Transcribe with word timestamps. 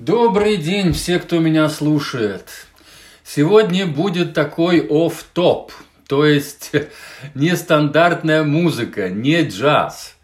Добрый 0.00 0.58
день, 0.58 0.92
все, 0.92 1.18
кто 1.18 1.40
меня 1.40 1.68
слушает. 1.68 2.44
Сегодня 3.24 3.84
будет 3.84 4.32
такой 4.32 4.86
оф-топ, 4.88 5.72
то 6.06 6.24
есть 6.24 6.70
нестандартная 7.34 8.44
музыка, 8.44 9.08
не 9.08 9.42
джаз. 9.42 10.14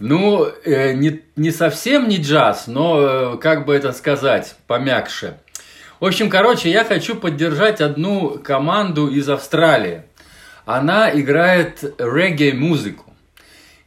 Ну, 0.00 0.44
э, 0.44 0.92
не, 0.92 1.22
не 1.34 1.50
совсем 1.50 2.08
не 2.08 2.18
джаз, 2.18 2.66
но, 2.66 3.00
э, 3.00 3.38
как 3.38 3.64
бы 3.64 3.74
это 3.74 3.92
сказать, 3.92 4.54
помягче. 4.66 5.38
В 5.98 6.04
общем, 6.04 6.28
короче, 6.28 6.70
я 6.70 6.84
хочу 6.84 7.14
поддержать 7.14 7.80
одну 7.80 8.38
команду 8.44 9.08
из 9.08 9.30
Австралии. 9.30 10.02
Она 10.66 11.10
играет 11.10 11.82
регgae-музыку. 11.98 13.05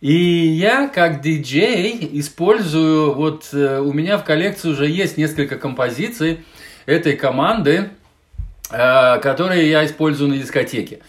И 0.01 0.13
я, 0.13 0.87
как 0.87 1.21
диджей, 1.21 2.09
использую, 2.13 3.13
вот 3.13 3.49
э, 3.51 3.79
у 3.79 3.91
меня 3.91 4.17
в 4.17 4.23
коллекции 4.23 4.69
уже 4.69 4.87
есть 4.87 5.17
несколько 5.17 5.57
композиций 5.57 6.45
этой 6.85 7.17
команды, 7.17 7.89
э, 8.71 9.19
которые 9.19 9.69
я 9.69 9.85
использую 9.85 10.29
на 10.29 10.37
дискотеке. 10.37 10.99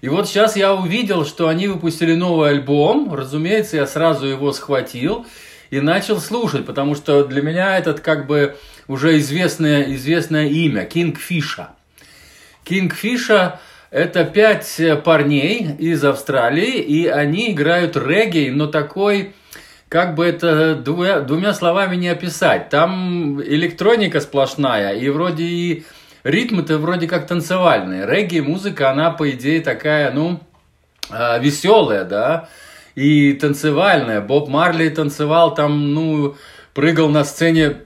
И 0.00 0.08
вот 0.08 0.28
сейчас 0.28 0.56
я 0.56 0.74
увидел, 0.74 1.26
что 1.26 1.48
они 1.48 1.68
выпустили 1.68 2.14
новый 2.14 2.50
альбом. 2.50 3.12
Разумеется, 3.12 3.76
я 3.76 3.86
сразу 3.86 4.26
его 4.26 4.52
схватил 4.52 5.26
и 5.70 5.80
начал 5.80 6.18
слушать, 6.18 6.64
потому 6.64 6.94
что 6.94 7.24
для 7.24 7.42
меня 7.42 7.76
этот 7.76 8.00
как 8.00 8.26
бы 8.26 8.56
уже 8.86 9.18
известное, 9.18 9.94
известное 9.94 10.46
имя, 10.46 10.86
Кинг 10.86 11.18
Фиша. 11.18 11.70
Кинг 12.64 12.94
Фиша 12.94 13.60
это 13.90 14.24
пять 14.24 14.78
э, 14.80 14.96
парней 14.96 15.76
из 15.78 16.04
Австралии, 16.04 16.78
и 16.78 17.06
они 17.06 17.52
играют 17.52 17.96
регги, 17.96 18.50
но 18.50 18.66
такой, 18.66 19.34
как 19.88 20.14
бы 20.14 20.26
это 20.26 20.74
двумя, 20.74 21.20
двумя 21.20 21.54
словами 21.54 21.96
не 21.96 22.08
описать. 22.08 22.68
Там 22.68 23.40
электроника 23.42 24.20
сплошная, 24.20 24.94
и 24.94 25.08
вроде 25.08 25.44
и 25.44 25.84
ритмы-то 26.22 26.78
вроде 26.78 27.06
как 27.06 27.26
танцевальные. 27.26 28.06
Регги 28.06 28.40
музыка, 28.40 28.90
она 28.90 29.10
по 29.10 29.30
идее 29.30 29.60
такая, 29.60 30.12
ну, 30.12 30.40
а, 31.10 31.38
веселая, 31.38 32.04
да, 32.04 32.50
и 32.94 33.32
танцевальная. 33.32 34.20
Боб 34.20 34.48
Марли 34.48 34.90
танцевал 34.90 35.54
там, 35.54 35.94
ну, 35.94 36.36
прыгал 36.74 37.08
на 37.08 37.24
сцене 37.24 37.76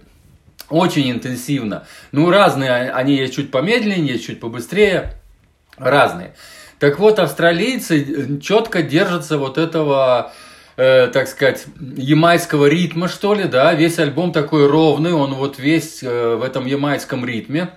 очень 0.69 1.09
интенсивно. 1.13 1.87
Ну, 2.11 2.29
разные 2.31 2.91
они 2.91 3.15
есть 3.15 3.35
чуть 3.35 3.53
помедленнее, 3.53 4.15
есть 4.15 4.27
чуть 4.27 4.41
побыстрее 4.41 5.22
разные. 5.83 6.35
Так 6.79 6.99
вот, 6.99 7.19
австралийцы 7.19 8.03
э, 8.03 8.41
четко 8.41 8.83
держатся 8.83 9.39
вот 9.39 9.59
этого, 9.59 10.33
э, 10.77 11.09
так 11.09 11.29
сказать, 11.29 11.67
ямайского 11.97 12.67
ритма, 12.67 13.09
что 13.09 13.35
ли, 13.35 13.45
да, 13.45 13.73
весь 13.75 13.99
альбом 13.99 14.33
такой 14.33 14.67
ровный, 14.67 15.13
он 15.13 15.35
вот 15.35 15.59
весь 15.59 16.03
э, 16.03 16.35
в 16.37 16.43
этом 16.43 16.67
ямайском 16.67 17.25
ритме, 17.25 17.71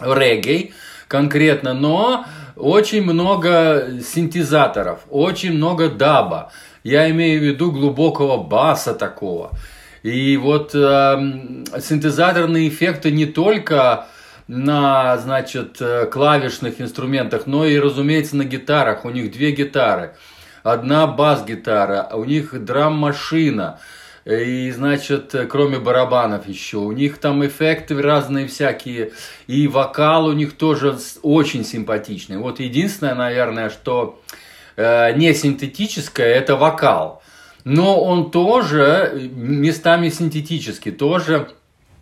реггей 0.00 0.74
конкретно, 1.08 1.74
но 1.74 2.24
очень 2.56 3.02
много 3.02 3.88
синтезаторов, 4.04 5.00
очень 5.10 5.52
много 5.52 5.88
даба, 5.88 6.52
я 6.82 7.10
имею 7.10 7.40
в 7.40 7.44
виду 7.44 7.72
глубокого 7.72 8.42
баса 8.42 8.94
такого. 8.94 9.50
И 10.02 10.36
вот 10.36 10.70
э, 10.72 11.16
синтезаторные 11.80 12.68
эффекты 12.68 13.10
не 13.10 13.26
только 13.26 14.06
на, 14.48 15.18
значит, 15.18 15.80
э, 15.80 16.06
клавишных 16.06 16.80
инструментах, 16.80 17.46
но 17.46 17.64
и, 17.64 17.78
разумеется, 17.78 18.36
на 18.36 18.44
гитарах. 18.44 19.04
У 19.04 19.10
них 19.10 19.32
две 19.32 19.50
гитары. 19.50 20.14
Одна 20.62 21.06
бас-гитара, 21.06 22.10
у 22.12 22.24
них 22.24 22.64
драм-машина. 22.64 23.80
И, 24.24 24.72
значит, 24.72 25.34
кроме 25.48 25.78
барабанов 25.78 26.48
еще. 26.48 26.78
У 26.78 26.92
них 26.92 27.18
там 27.18 27.46
эффекты 27.46 28.00
разные 28.00 28.48
всякие. 28.48 29.12
И 29.46 29.68
вокал 29.68 30.26
у 30.26 30.32
них 30.32 30.56
тоже 30.56 30.96
очень 31.22 31.64
симпатичный. 31.64 32.38
Вот 32.38 32.58
единственное, 32.58 33.14
наверное, 33.14 33.70
что 33.70 34.20
э, 34.76 35.12
не 35.16 35.32
синтетическое, 35.34 36.34
это 36.34 36.56
вокал. 36.56 37.22
Но 37.64 38.00
он 38.00 38.30
тоже 38.30 39.30
местами 39.34 40.08
синтетический, 40.08 40.92
тоже 40.92 41.48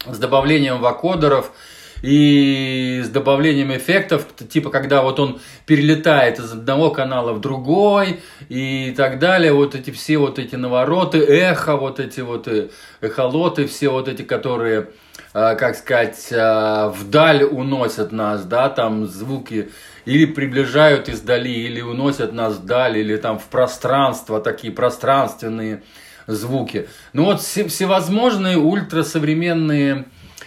с 0.06 0.18
добавлением 0.18 0.80
вокодеров– 0.80 1.52
и 2.04 3.00
с 3.02 3.08
добавлением 3.08 3.74
эффектов, 3.74 4.26
типа 4.36 4.68
когда 4.68 5.00
вот 5.00 5.18
он 5.18 5.40
перелетает 5.64 6.38
из 6.38 6.52
одного 6.52 6.90
канала 6.90 7.32
в 7.32 7.40
другой 7.40 8.20
и 8.50 8.92
так 8.94 9.18
далее, 9.18 9.54
вот 9.54 9.74
эти 9.74 9.90
все 9.90 10.18
вот 10.18 10.38
эти 10.38 10.54
навороты, 10.54 11.18
эхо, 11.18 11.76
вот 11.76 12.00
эти 12.00 12.20
вот 12.20 12.46
э, 12.46 12.68
эхолоты, 13.00 13.66
все 13.66 13.88
вот 13.88 14.08
эти, 14.08 14.20
которые, 14.20 14.90
э, 15.32 15.56
как 15.56 15.76
сказать, 15.76 16.28
э, 16.30 16.92
вдаль 16.94 17.42
уносят 17.42 18.12
нас, 18.12 18.44
да, 18.44 18.68
там 18.68 19.06
звуки 19.06 19.70
или 20.04 20.26
приближают 20.26 21.08
издали, 21.08 21.48
или 21.48 21.80
уносят 21.80 22.34
нас 22.34 22.56
вдаль, 22.56 22.98
или 22.98 23.16
там 23.16 23.38
в 23.38 23.44
пространство, 23.44 24.42
такие 24.42 24.74
пространственные 24.74 25.82
звуки. 26.26 26.86
Ну 27.14 27.24
вот 27.24 27.40
всевозможные 27.40 28.58
ультрасовременные 28.58 30.04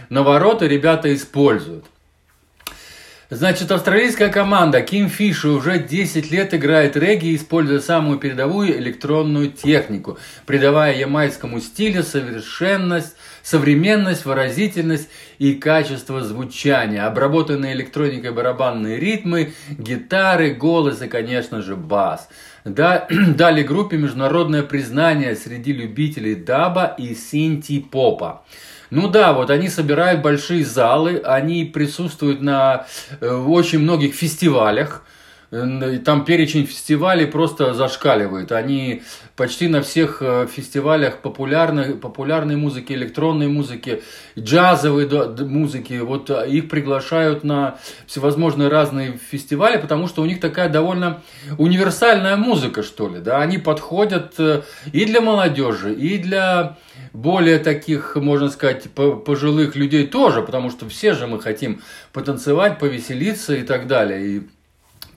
навороты 0.10 0.68
ребята 0.68 1.14
используют. 1.14 1.86
Значит, 3.30 3.74
австралийская 3.74 4.30
команда 4.30 4.80
Kingfisher 4.80 5.50
уже 5.50 5.80
10 5.80 6.32
лет 6.32 6.54
играет 6.54 6.96
регги, 6.96 7.36
используя 7.36 7.82
самую 7.82 8.20
передовую 8.20 8.78
электронную 8.78 9.52
технику, 9.52 10.18
придавая 10.46 10.96
ямайскому 10.96 11.60
стилю 11.60 12.04
совершенность, 12.04 13.18
современность, 13.44 14.24
выразительность 14.24 15.10
и 15.40 15.56
качество 15.56 16.22
звучания, 16.22 17.06
обработанные 17.06 17.74
электроникой 17.74 18.32
барабанные 18.32 18.98
ритмы, 18.98 19.52
гитары, 19.72 20.54
голос 20.54 21.02
и, 21.02 21.10
конечно 21.10 21.62
же, 21.62 21.76
бас. 21.76 22.30
Да, 22.64 23.10
дали 23.36 23.62
группе 23.62 23.98
международное 23.98 24.64
признание 24.64 25.36
среди 25.36 25.74
любителей 25.74 26.36
даба 26.36 26.96
и 26.98 27.14
синти-попа. 27.14 28.46
Ну 28.90 29.10
да, 29.10 29.34
вот 29.34 29.50
они 29.50 29.70
собирают 29.70 30.22
большие 30.22 30.64
залы, 30.64 31.22
они 31.24 31.66
присутствуют 31.66 32.42
на 32.42 32.86
э, 33.20 33.30
очень 33.30 33.80
многих 33.80 34.16
фестивалях. 34.16 35.04
Там 35.50 36.26
перечень 36.26 36.66
фестивалей 36.66 37.26
просто 37.26 37.74
зашкаливает. 37.74 38.52
Они 38.52 39.04
почти 39.38 39.70
на 39.70 39.82
всех 39.82 40.22
э, 40.22 40.46
фестивалях 40.46 41.20
популярной, 41.22 41.96
популярной 41.96 42.58
музыки, 42.58 42.92
электронной 42.92 43.48
музыки, 43.48 44.04
джазовой 44.38 45.08
музыки. 45.46 46.00
Вот 46.00 46.30
э, 46.30 46.50
их 46.50 46.68
приглашают 46.68 47.46
на 47.46 47.78
всевозможные 48.08 48.68
разные 48.68 49.18
фестивали, 49.18 49.78
потому 49.78 50.08
что 50.08 50.22
у 50.22 50.26
них 50.26 50.42
такая 50.42 50.68
довольно 50.68 51.22
универсальная 51.58 52.36
музыка, 52.36 52.84
что 52.84 53.08
ли. 53.08 53.20
Да? 53.20 53.38
Они 53.38 53.58
подходят 53.58 54.38
и 54.92 55.06
для 55.06 55.22
молодежи, 55.22 55.94
и 55.94 56.18
для 56.18 56.76
более 57.14 57.60
таких, 57.60 58.18
можно 58.18 58.50
сказать, 58.50 58.90
пожилых 58.92 59.78
людей 59.78 60.08
тоже, 60.08 60.42
потому 60.42 60.70
что 60.70 60.90
все 60.90 61.14
же 61.14 61.26
мы 61.26 61.40
хотим 61.40 61.82
потанцевать, 62.12 62.80
повеселиться 62.80 63.56
и 63.56 63.64
так 63.64 63.88
далее, 63.88 64.26
и 64.26 64.48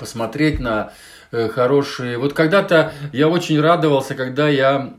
посмотреть 0.00 0.58
на 0.58 0.92
э, 1.30 1.48
хорошие... 1.48 2.18
Вот 2.18 2.32
когда-то 2.32 2.92
я 3.12 3.28
очень 3.28 3.60
радовался, 3.60 4.16
когда 4.16 4.48
я 4.48 4.92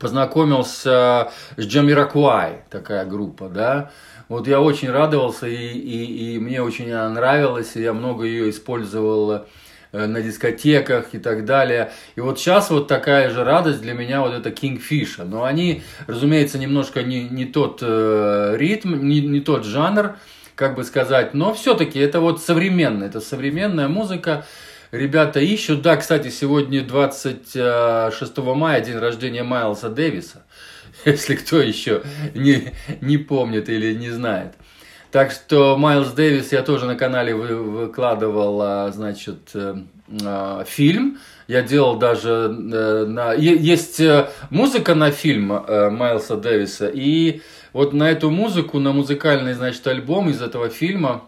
познакомился 0.00 1.30
с 1.56 1.66
Джамиракуай, 1.66 2.62
такая 2.70 3.04
группа, 3.04 3.48
да, 3.48 3.90
вот 4.28 4.46
я 4.46 4.60
очень 4.60 4.90
радовался, 4.90 5.46
и, 5.46 5.54
и, 5.54 6.34
и 6.34 6.38
мне 6.38 6.62
очень 6.62 6.90
она 6.90 7.10
нравилась, 7.10 7.76
и 7.76 7.82
я 7.82 7.92
много 7.92 8.24
ее 8.24 8.48
использовал 8.48 9.44
Э, 9.90 10.04
на 10.04 10.20
дискотеках 10.20 11.14
и 11.14 11.18
так 11.18 11.46
далее. 11.46 11.90
И 12.14 12.20
вот 12.20 12.38
сейчас 12.38 12.68
вот 12.68 12.88
такая 12.88 13.30
же 13.30 13.42
радость 13.42 13.80
для 13.80 13.94
меня 13.94 14.20
вот 14.20 14.34
это 14.34 14.50
Kingfisher. 14.50 15.24
Но 15.24 15.44
они, 15.44 15.82
разумеется, 16.06 16.58
немножко 16.58 17.02
не, 17.02 17.26
не 17.26 17.46
тот 17.46 17.78
э, 17.80 18.54
ритм, 18.58 19.08
не, 19.08 19.22
не 19.22 19.40
тот 19.40 19.64
жанр, 19.64 20.18
как 20.58 20.74
бы 20.74 20.82
сказать, 20.82 21.34
но 21.34 21.54
все-таки 21.54 22.00
это 22.00 22.18
вот 22.18 22.42
современная, 22.42 23.06
это 23.06 23.20
современная 23.20 23.86
музыка. 23.86 24.44
Ребята 24.90 25.38
ищут. 25.38 25.82
Да, 25.82 25.96
кстати, 25.96 26.30
сегодня 26.30 26.82
26 26.82 28.38
мая, 28.38 28.80
день 28.80 28.98
рождения 28.98 29.44
Майлса 29.44 29.88
Дэвиса, 29.88 30.44
если 31.04 31.36
кто 31.36 31.60
еще 31.60 32.02
не, 32.34 32.74
не 33.00 33.18
помнит 33.18 33.68
или 33.68 33.94
не 33.94 34.10
знает. 34.10 34.54
Так 35.12 35.30
что 35.30 35.76
Майлз 35.76 36.10
Дэвис 36.10 36.50
я 36.50 36.62
тоже 36.62 36.86
на 36.86 36.96
канале 36.96 37.36
выкладывал, 37.36 38.60
а, 38.60 38.90
значит, 38.90 39.50
э, 39.54 39.76
а, 40.24 40.64
фильм. 40.64 41.18
Я 41.46 41.62
делал 41.62 41.96
даже 41.96 42.30
э, 42.50 43.04
на... 43.06 43.32
Есть 43.32 44.00
э, 44.00 44.28
музыка 44.50 44.96
на 44.96 45.12
фильм 45.12 45.46
Майлса 45.46 46.36
Дэвиса, 46.36 46.90
и 46.92 47.42
вот 47.72 47.92
на 47.92 48.10
эту 48.10 48.30
музыку, 48.30 48.78
на 48.78 48.92
музыкальный, 48.92 49.54
значит, 49.54 49.86
альбом 49.86 50.30
из 50.30 50.40
этого 50.40 50.68
фильма 50.68 51.24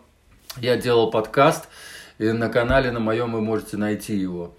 я 0.56 0.76
делал 0.76 1.10
подкаст, 1.10 1.68
и 2.18 2.32
на 2.32 2.48
канале 2.48 2.90
на 2.90 3.00
моем 3.00 3.32
вы 3.32 3.40
можете 3.40 3.76
найти 3.76 4.16
его. 4.16 4.54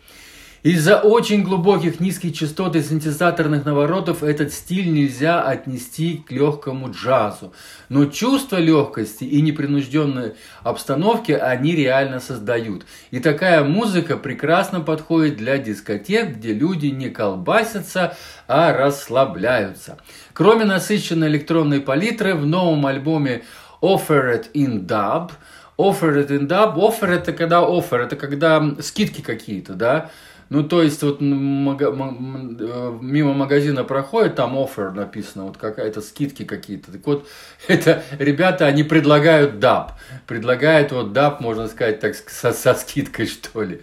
Из-за 0.64 1.00
очень 1.00 1.42
глубоких 1.42 2.00
низких 2.00 2.36
частот 2.36 2.76
и 2.76 2.84
синтезаторных 2.84 3.66
наворотов 3.66 4.22
этот 4.22 4.54
стиль 4.54 4.94
нельзя 4.94 5.42
отнести 5.42 6.18
к 6.18 6.32
легкому 6.32 6.92
джазу. 6.92 7.52
Но 7.90 8.06
чувство 8.06 8.58
легкости 8.58 9.24
и 9.24 9.42
непринужденной 9.42 10.36
обстановки 10.62 11.32
они 11.32 11.76
реально 11.76 12.20
создают. 12.20 12.86
И 13.10 13.20
такая 13.20 13.64
музыка 13.64 14.18
прекрасно 14.18 14.82
подходит 14.82 15.38
для 15.38 15.58
дискотек, 15.58 16.36
где 16.36 16.54
люди 16.54 16.88
не 16.88 17.10
колбасятся, 17.10 18.16
а 18.48 18.72
расслабляются. 18.72 19.98
Кроме 20.34 20.66
насыщенной 20.66 21.28
электронной 21.30 21.80
палитры, 21.80 22.36
в 22.36 22.46
новом 22.46 22.86
альбоме 22.86 23.42
Offered 23.82 24.52
in 24.54 24.86
Dub 24.86 25.32
Offered 25.80 26.28
in 26.28 26.48
Dub. 26.48 26.76
Offer 26.76 27.08
это 27.08 27.34
когда 27.34 27.62
offer, 27.62 27.98
это 27.98 28.16
когда 28.16 28.76
скидки 28.82 29.22
какие-то, 29.22 29.74
да. 29.74 30.12
Ну, 30.52 30.64
то 30.64 30.84
есть, 30.84 31.02
вот 31.02 31.22
мага, 31.22 31.96
э, 31.96 32.98
мимо 33.00 33.34
магазина 33.34 33.86
проходит, 33.86 34.36
там 34.36 34.58
офер 34.62 34.92
написано, 34.92 35.46
вот 35.46 35.56
какая-то 35.56 36.02
скидки 36.02 36.44
какие-то. 36.44 36.92
Так 36.92 37.08
вот, 37.08 37.26
это 37.70 38.04
ребята, 38.20 38.66
они 38.66 38.84
предлагают 38.84 39.60
даб. 39.60 39.94
Предлагают 40.28 40.92
вот 40.92 41.14
даб, 41.14 41.40
можно 41.40 41.70
сказать, 41.70 42.02
так 42.02 42.16
со, 42.16 42.52
со 42.52 42.74
скидкой, 42.74 43.28
что 43.28 43.64
ли. 43.64 43.80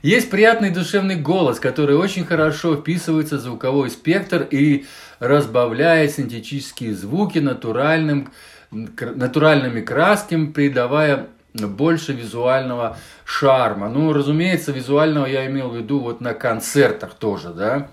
Есть 0.00 0.30
приятный 0.30 0.70
душевный 0.70 1.16
голос, 1.16 1.58
который 1.58 1.96
очень 1.96 2.24
хорошо 2.24 2.76
вписывается 2.76 3.38
в 3.38 3.40
звуковой 3.40 3.90
спектр 3.90 4.46
и 4.48 4.86
разбавляет 5.18 6.12
синтетические 6.12 6.94
звуки 6.94 7.40
натуральным, 7.40 8.30
натуральными 8.70 9.80
красками, 9.80 10.52
придавая 10.52 11.26
больше 11.58 12.12
визуального 12.12 12.98
шарма. 13.24 13.88
Ну, 13.88 14.12
разумеется, 14.12 14.72
визуального 14.72 15.26
я 15.26 15.46
имел 15.46 15.70
в 15.70 15.76
виду 15.76 16.00
вот 16.00 16.20
на 16.20 16.34
концертах 16.34 17.14
тоже, 17.14 17.50
да. 17.50 17.88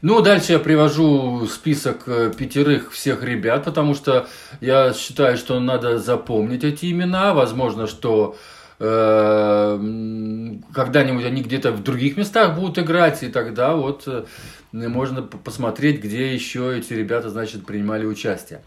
Ну, 0.00 0.20
дальше 0.22 0.52
я 0.52 0.58
привожу 0.60 1.46
список 1.46 2.04
э, 2.06 2.30
пятерых 2.36 2.92
всех 2.92 3.24
ребят, 3.24 3.64
потому 3.64 3.94
что 3.94 4.28
я 4.60 4.92
считаю, 4.92 5.36
что 5.36 5.58
надо 5.58 5.98
запомнить 5.98 6.62
эти 6.62 6.92
имена. 6.92 7.34
Возможно, 7.34 7.88
что 7.88 8.36
э, 8.78 9.78
когда-нибудь 10.72 11.24
они 11.24 11.42
где-то 11.42 11.72
в 11.72 11.82
других 11.82 12.16
местах 12.16 12.54
будут 12.54 12.78
играть, 12.78 13.24
и 13.24 13.28
тогда 13.28 13.74
вот 13.74 14.04
э, 14.06 14.24
можно 14.70 15.22
посмотреть, 15.22 16.00
где 16.00 16.32
еще 16.32 16.78
эти 16.78 16.92
ребята, 16.92 17.28
значит, 17.30 17.66
принимали 17.66 18.06
участие. 18.06 18.62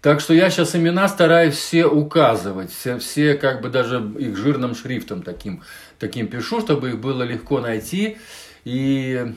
Так 0.00 0.20
что 0.20 0.32
я 0.32 0.48
сейчас 0.48 0.76
имена 0.76 1.08
стараюсь 1.08 1.56
все 1.56 1.86
указывать, 1.86 2.70
все, 2.72 2.98
все 2.98 3.34
как 3.34 3.60
бы 3.60 3.68
даже 3.68 4.00
их 4.18 4.36
жирным 4.36 4.76
шрифтом 4.76 5.22
таким, 5.22 5.62
таким 5.98 6.28
пишу, 6.28 6.60
чтобы 6.60 6.90
их 6.90 7.00
было 7.00 7.24
легко 7.24 7.60
найти. 7.60 8.18
И, 8.64 9.34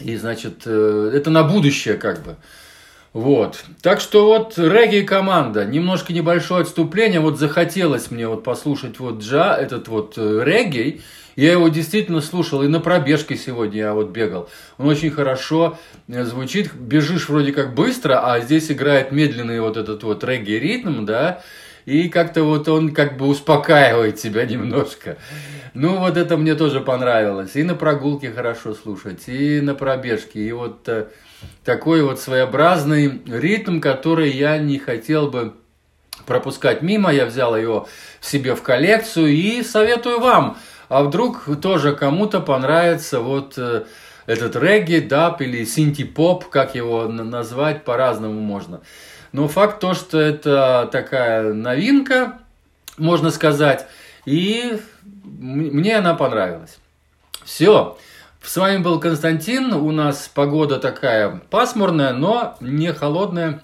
и 0.00 0.16
значит, 0.16 0.62
э, 0.64 1.10
это 1.14 1.30
на 1.30 1.44
будущее 1.44 1.94
как 1.94 2.22
бы. 2.22 2.36
Вот. 3.16 3.64
Так 3.80 4.02
что 4.02 4.26
вот 4.26 4.58
регги-команда, 4.58 5.64
немножко 5.64 6.12
небольшое 6.12 6.60
отступление, 6.60 7.18
вот 7.18 7.38
захотелось 7.38 8.10
мне 8.10 8.28
вот 8.28 8.44
послушать 8.44 8.98
вот 8.98 9.22
джа, 9.22 9.56
этот 9.56 9.88
вот 9.88 10.18
э, 10.18 10.42
регги, 10.44 11.00
я 11.34 11.52
его 11.52 11.68
действительно 11.68 12.20
слушал, 12.20 12.62
и 12.62 12.68
на 12.68 12.78
пробежке 12.78 13.34
сегодня 13.34 13.78
я 13.78 13.94
вот 13.94 14.10
бегал. 14.10 14.50
Он 14.76 14.88
очень 14.88 15.10
хорошо 15.10 15.78
э, 16.08 16.24
звучит, 16.24 16.74
бежишь 16.74 17.30
вроде 17.30 17.52
как 17.52 17.74
быстро, 17.74 18.20
а 18.30 18.38
здесь 18.40 18.70
играет 18.70 19.12
медленный 19.12 19.60
вот 19.60 19.78
этот 19.78 20.02
вот 20.02 20.22
регги-ритм, 20.22 21.06
да, 21.06 21.42
и 21.86 22.10
как-то 22.10 22.42
вот 22.42 22.68
он 22.68 22.92
как 22.92 23.16
бы 23.16 23.26
успокаивает 23.26 24.16
тебя 24.16 24.44
немножко. 24.44 25.16
Ну, 25.72 25.98
вот 25.98 26.18
это 26.18 26.36
мне 26.36 26.54
тоже 26.54 26.80
понравилось. 26.80 27.56
И 27.56 27.62
на 27.62 27.74
прогулке 27.74 28.30
хорошо 28.30 28.74
слушать, 28.74 29.28
и 29.28 29.60
на 29.62 29.74
пробежке, 29.74 30.40
и 30.40 30.52
вот 30.52 30.86
э, 30.88 31.06
такой 31.64 32.02
вот 32.02 32.20
своеобразный 32.20 33.22
ритм, 33.26 33.80
который 33.80 34.30
я 34.30 34.58
не 34.58 34.78
хотел 34.78 35.28
бы 35.30 35.54
пропускать 36.26 36.82
мимо. 36.82 37.10
Я 37.10 37.24
взял 37.24 37.56
его 37.56 37.88
себе 38.20 38.54
в 38.54 38.62
коллекцию 38.62 39.28
и 39.28 39.62
советую 39.62 40.20
вам– 40.20 40.58
а 40.88 41.02
вдруг 41.02 41.48
тоже 41.60 41.94
кому-то 41.94 42.40
понравится 42.40 43.20
вот 43.20 43.54
э, 43.56 43.84
этот 44.26 44.56
регги, 44.56 44.98
даб 44.98 45.40
или 45.40 45.64
синти-поп, 45.64 46.48
как 46.48 46.74
его 46.74 47.08
назвать, 47.08 47.84
по-разному 47.84 48.40
можно. 48.40 48.80
Но 49.32 49.48
факт 49.48 49.80
то, 49.80 49.94
что 49.94 50.18
это 50.18 50.88
такая 50.90 51.52
новинка, 51.52 52.38
можно 52.96 53.30
сказать, 53.30 53.86
и 54.24 54.80
мне 55.22 55.96
она 55.96 56.14
понравилась. 56.14 56.78
Все. 57.44 57.96
С 58.42 58.56
вами 58.56 58.78
был 58.78 59.00
Константин. 59.00 59.72
У 59.72 59.90
нас 59.90 60.30
погода 60.32 60.78
такая 60.78 61.40
пасмурная, 61.50 62.12
но 62.12 62.56
не 62.60 62.92
холодная. 62.92 63.62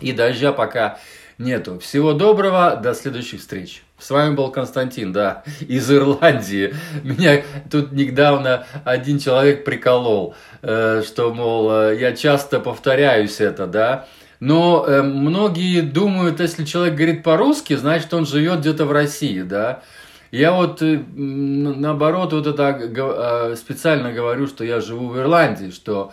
И 0.00 0.12
дождя 0.12 0.52
пока 0.52 0.98
нету. 1.38 1.78
Всего 1.78 2.12
доброго. 2.12 2.76
До 2.76 2.94
следующих 2.94 3.40
встреч. 3.40 3.82
С 3.98 4.10
вами 4.10 4.34
был 4.34 4.50
Константин, 4.50 5.12
да, 5.12 5.44
из 5.60 5.90
Ирландии. 5.90 6.74
Меня 7.04 7.42
тут 7.70 7.92
недавно 7.92 8.66
один 8.84 9.20
человек 9.20 9.64
приколол, 9.64 10.34
э, 10.62 11.02
что, 11.06 11.32
мол, 11.32 11.70
э, 11.70 11.98
я 12.00 12.12
часто 12.16 12.58
повторяюсь 12.58 13.40
это, 13.40 13.68
да. 13.68 14.06
Но 14.42 14.84
э, 14.84 15.02
многие 15.02 15.82
думают, 15.82 16.40
если 16.40 16.64
человек 16.64 16.96
говорит 16.96 17.22
по-русски, 17.22 17.76
значит, 17.76 18.12
он 18.12 18.26
живет 18.26 18.58
где-то 18.58 18.86
в 18.86 18.90
России, 18.90 19.42
да. 19.42 19.84
Я 20.32 20.50
вот 20.50 20.82
наоборот 20.82 22.32
вот 22.32 22.48
это 22.48 23.54
специально 23.54 24.12
говорю, 24.12 24.48
что 24.48 24.64
я 24.64 24.80
живу 24.80 25.06
в 25.10 25.16
Ирландии, 25.16 25.70
что 25.70 26.12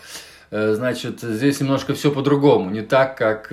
значит 0.51 1.21
здесь 1.21 1.59
немножко 1.59 1.95
все 1.95 2.11
по-другому, 2.11 2.69
не 2.69 2.81
так 2.81 3.17
как 3.17 3.51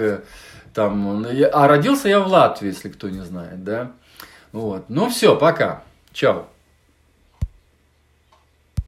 там. 0.75 1.25
А 1.53 1.69
родился 1.69 2.11
я 2.11 2.21
в 2.21 2.27
Латвии, 2.27 2.67
если 2.67 2.91
кто 2.91 3.09
не 3.09 3.25
знает, 3.25 3.65
да. 3.65 3.93
Вот. 4.53 4.91
Ну 4.91 5.09
все, 5.09 5.37
пока. 5.37 5.85
Чао. 6.13 6.49